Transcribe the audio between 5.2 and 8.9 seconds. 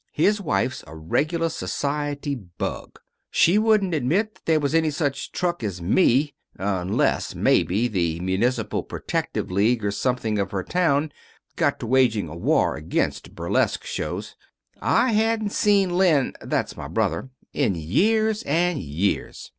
truck as me, unless, maybe, the Municipal